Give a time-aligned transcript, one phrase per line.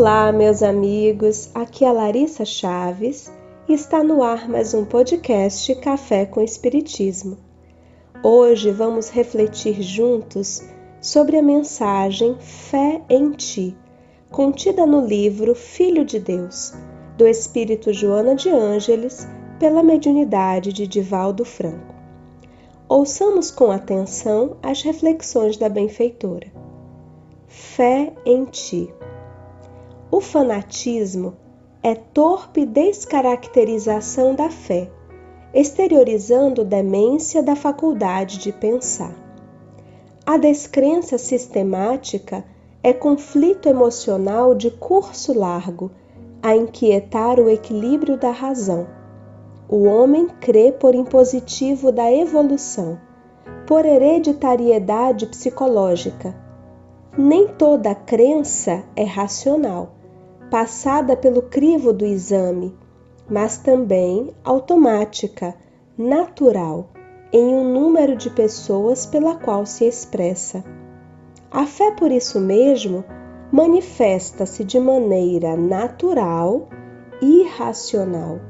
[0.00, 1.50] Olá, meus amigos.
[1.52, 3.32] Aqui é Larissa Chaves
[3.68, 7.36] e está no ar mais um podcast Café com Espiritismo.
[8.22, 10.62] Hoje vamos refletir juntos
[11.00, 13.76] sobre a mensagem Fé em Ti,
[14.30, 16.72] contida no livro Filho de Deus,
[17.16, 19.26] do Espírito Joana de Ângeles,
[19.58, 21.92] pela mediunidade de Divaldo Franco.
[22.88, 26.46] Ouçamos com atenção as reflexões da benfeitora.
[27.48, 28.94] Fé em Ti.
[30.10, 31.36] O fanatismo
[31.82, 34.90] é torpe descaracterização da fé,
[35.52, 39.14] exteriorizando demência da faculdade de pensar.
[40.24, 42.42] A descrença sistemática
[42.82, 45.90] é conflito emocional de curso largo,
[46.42, 48.86] a inquietar o equilíbrio da razão.
[49.68, 52.98] O homem crê por impositivo da evolução,
[53.66, 56.34] por hereditariedade psicológica.
[57.16, 59.97] Nem toda crença é racional
[60.50, 62.74] passada pelo crivo do exame,
[63.28, 65.54] mas também automática,
[65.96, 66.88] natural,
[67.30, 70.64] em um número de pessoas pela qual se expressa.
[71.50, 73.04] A fé, por isso mesmo,
[73.52, 76.68] manifesta-se de maneira natural
[77.20, 78.40] e irracional.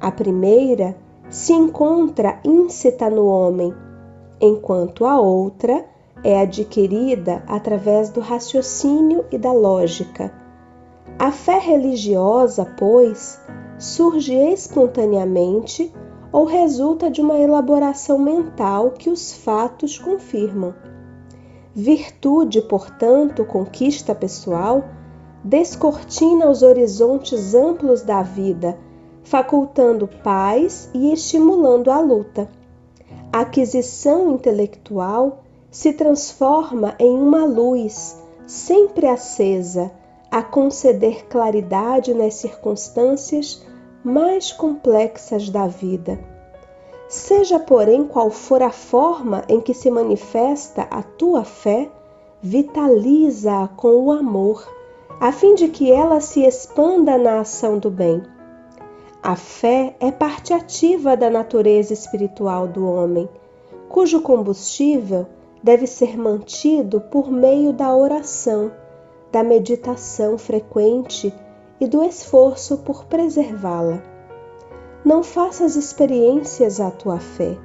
[0.00, 0.96] A primeira
[1.28, 3.72] se encontra íncita no homem,
[4.40, 5.84] enquanto a outra
[6.24, 10.39] é adquirida através do raciocínio e da lógica
[11.20, 13.38] a fé religiosa, pois,
[13.78, 15.92] surge espontaneamente
[16.32, 20.74] ou resulta de uma elaboração mental que os fatos confirmam.
[21.74, 24.82] Virtude, portanto, conquista pessoal,
[25.44, 28.78] descortina os horizontes amplos da vida,
[29.22, 32.48] facultando paz e estimulando a luta.
[33.30, 39.92] A aquisição intelectual se transforma em uma luz sempre acesa
[40.30, 43.66] a conceder claridade nas circunstâncias
[44.04, 46.18] mais complexas da vida.
[47.08, 51.90] Seja, porém, qual for a forma em que se manifesta a tua fé,
[52.40, 54.64] vitaliza-a com o amor,
[55.20, 58.22] a fim de que ela se expanda na ação do bem.
[59.22, 63.28] A fé é parte ativa da natureza espiritual do homem,
[63.88, 65.26] cujo combustível
[65.62, 68.70] deve ser mantido por meio da oração
[69.32, 71.32] da meditação frequente
[71.80, 74.02] e do esforço por preservá-la.
[75.04, 77.56] Não faças experiências à tua fé.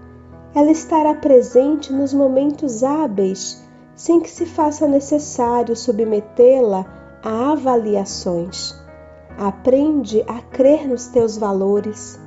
[0.54, 3.62] Ela estará presente nos momentos hábeis,
[3.94, 6.86] sem que se faça necessário submetê-la
[7.24, 8.74] a avaliações.
[9.38, 12.18] Aprende a crer nos teus valores.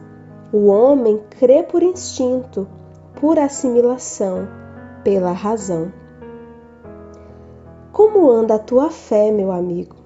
[0.53, 2.69] O homem crê por instinto,
[3.19, 4.47] por assimilação,
[5.03, 5.91] pela razão.
[7.99, 9.97] Como anda a tua fé, meu amigo?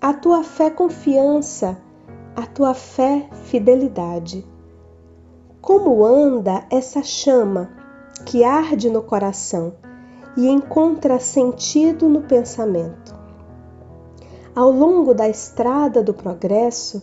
[0.00, 1.76] A tua fé confiança,
[2.36, 4.46] a tua fé fidelidade.
[5.60, 7.68] Como anda essa chama
[8.24, 9.72] que arde no coração
[10.36, 13.12] e encontra sentido no pensamento?
[14.54, 17.02] Ao longo da estrada do progresso,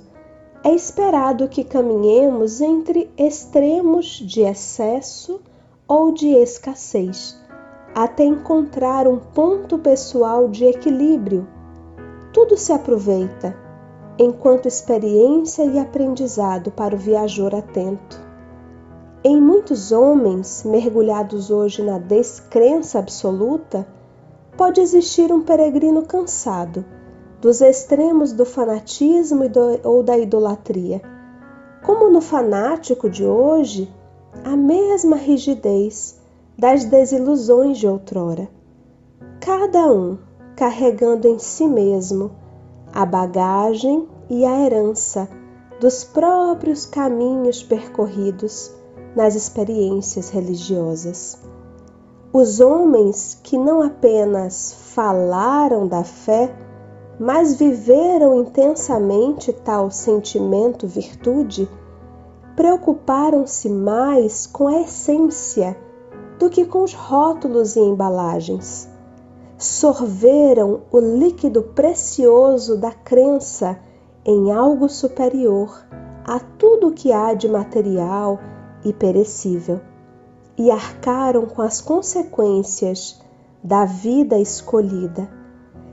[0.64, 5.42] é esperado que caminhemos entre extremos de excesso
[5.86, 7.46] ou de escassez
[8.00, 11.48] até encontrar um ponto pessoal de equilíbrio.
[12.32, 13.58] Tudo se aproveita,
[14.20, 18.22] enquanto experiência e aprendizado para o viajor atento.
[19.24, 23.88] Em muitos homens, mergulhados hoje na descrença absoluta,
[24.56, 26.86] pode existir um peregrino cansado
[27.42, 29.42] dos extremos do fanatismo
[29.84, 31.02] ou da idolatria.
[31.84, 33.92] Como no fanático de hoje,
[34.44, 36.16] a mesma rigidez
[36.58, 38.50] das desilusões de outrora,
[39.40, 40.18] cada um
[40.56, 42.32] carregando em si mesmo
[42.92, 45.30] a bagagem e a herança
[45.80, 48.72] dos próprios caminhos percorridos
[49.16, 51.38] nas experiências religiosas.
[52.34, 56.52] Os homens que não apenas falaram da fé,
[57.20, 61.70] mas viveram intensamente tal sentimento virtude,
[62.56, 65.78] preocuparam-se mais com a essência
[66.40, 68.88] do que com os rótulos e embalagens.
[69.58, 73.80] Sorveram o líquido precioso da crença
[74.24, 75.86] em algo superior
[76.24, 78.40] a tudo que há de material
[78.84, 79.80] e perecível
[80.58, 83.22] e arcaram com as consequências
[83.64, 85.30] da vida escolhida,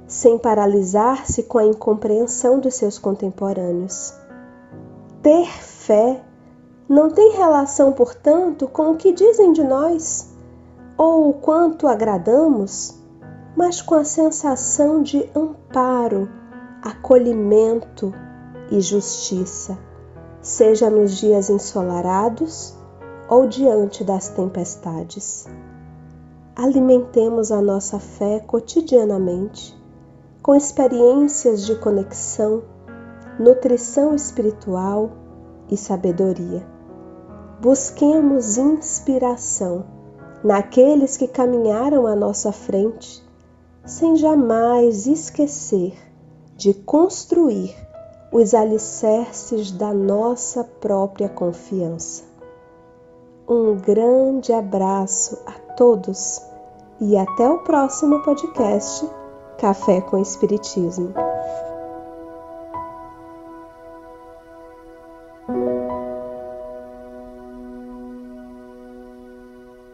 [0.06, 4.12] sem paralisar-se com a incompreensão dos seus contemporâneos.
[5.23, 6.23] Ter fé
[6.88, 10.33] não tem relação, portanto, com o que dizem de nós
[10.96, 12.94] ou o quanto agradamos,
[13.56, 16.29] mas com a sensação de amparo,
[16.82, 18.12] acolhimento
[18.70, 19.79] e justiça,
[20.41, 22.76] seja nos dias ensolarados
[23.29, 25.46] ou diante das tempestades.
[26.56, 29.76] Alimentemos a nossa fé cotidianamente
[30.43, 32.62] com experiências de conexão,
[33.41, 35.11] nutrição espiritual
[35.70, 36.64] e sabedoria.
[37.61, 39.94] Busquemos inspiração
[40.44, 43.25] naqueles que caminharam à nossa frente,
[43.87, 45.94] sem jamais esquecer
[46.55, 47.75] de construir
[48.31, 52.23] os alicerces da nossa própria confiança.
[53.49, 56.41] Um grande abraço a todos
[57.00, 59.08] e até o próximo podcast
[59.58, 61.33] Café com Espiritismo.